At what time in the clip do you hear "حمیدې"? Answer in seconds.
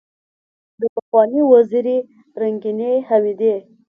3.07-3.53